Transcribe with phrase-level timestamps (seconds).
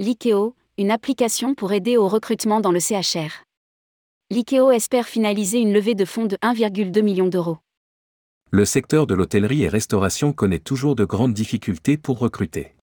[0.00, 3.44] L'IKEO, une application pour aider au recrutement dans le CHR.
[4.30, 7.58] L'IKEO espère finaliser une levée de fonds de 1,2 million d'euros.
[8.50, 12.74] Le secteur de l'hôtellerie et restauration connaît toujours de grandes difficultés pour recruter.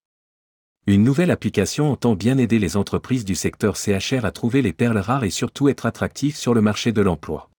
[0.85, 4.99] Une nouvelle application entend bien aider les entreprises du secteur CHR à trouver les perles
[4.99, 7.49] rares et surtout être attractifs sur le marché de l'emploi.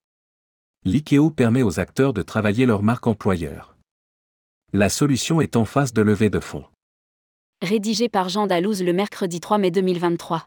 [0.84, 3.76] L'IKEO permet aux acteurs de travailler leur marque employeur.
[4.72, 6.64] La solution est en phase de levée de fonds.
[7.60, 10.46] Rédigé par Jean Dalouse le mercredi 3 mai 2023.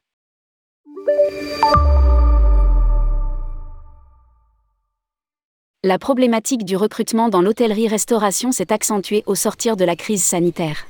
[5.83, 10.87] La problématique du recrutement dans l'hôtellerie-restauration s'est accentuée au sortir de la crise sanitaire.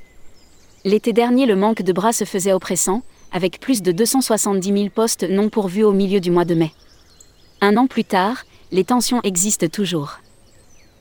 [0.86, 3.02] L'été dernier, le manque de bras se faisait oppressant,
[3.32, 6.72] avec plus de 270 000 postes non pourvus au milieu du mois de mai.
[7.62, 10.20] Un an plus tard, les tensions existent toujours.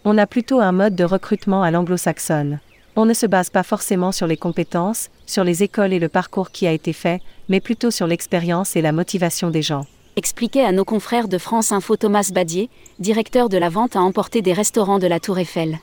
[0.06, 2.61] On a plutôt un mode de recrutement à l'anglo-saxonne.
[3.02, 6.50] On ne se base pas forcément sur les compétences, sur les écoles et le parcours
[6.50, 9.86] qui a été fait, mais plutôt sur l'expérience et la motivation des gens.
[10.16, 14.42] Expliquait à nos confrères de France Info Thomas Badier, directeur de la vente à emporter
[14.42, 15.78] des restaurants de la Tour Eiffel.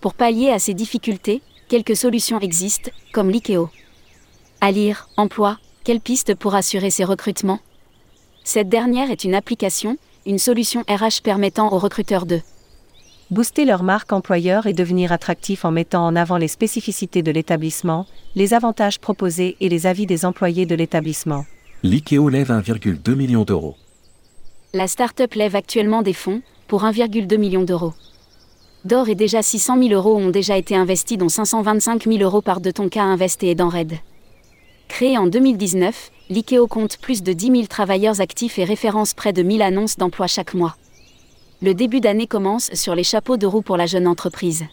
[0.00, 3.68] Pour pallier à ces difficultés, quelques solutions existent, comme l'IKEO.
[4.62, 7.60] À lire, emploi, quelle piste pour assurer ces recrutements?
[8.42, 12.40] Cette dernière est une application, une solution RH permettant aux recruteurs de
[13.32, 18.04] booster leur marque employeur et devenir attractif en mettant en avant les spécificités de l'établissement,
[18.34, 21.46] les avantages proposés et les avis des employés de l'établissement.
[21.82, 23.74] L'IKEO lève 1,2 million d'euros.
[24.74, 27.94] La start-up lève actuellement des fonds, pour 1,2 million d'euros.
[28.84, 32.60] D'or et déjà 600 000 euros ont déjà été investis, dont 525 000 euros par
[32.60, 33.94] De Tonka Invest et Red.
[34.88, 39.42] Créé en 2019, l'IKEO compte plus de 10 000 travailleurs actifs et référence près de
[39.42, 40.76] 1000 annonces d'emploi chaque mois
[41.62, 44.64] le début d'année commence sur les chapeaux de roue pour la jeune entreprise.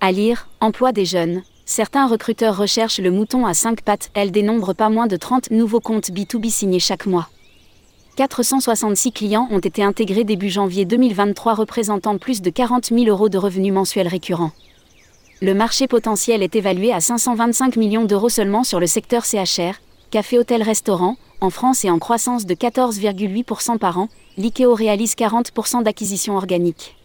[0.00, 1.42] À lire, emploi des jeunes.
[1.66, 5.80] Certains recruteurs recherchent le mouton à 5 pattes, elle dénombre pas moins de 30 nouveaux
[5.80, 7.28] comptes B2B signés chaque mois.
[8.16, 13.36] 466 clients ont été intégrés début janvier 2023 représentant plus de 40 000 euros de
[13.36, 14.52] revenus mensuels récurrents.
[15.42, 19.74] Le marché potentiel est évalué à 525 millions d'euros seulement sur le secteur CHR,
[20.10, 25.82] café hôtel restaurant, en France et en croissance de 14,8% par an, l'IKEO réalise 40%
[25.82, 26.96] d'acquisitions organiques.